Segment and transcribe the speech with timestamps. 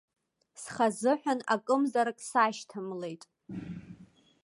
[0.61, 3.23] Схазыҳәан акымзарак сашьҭамлеит.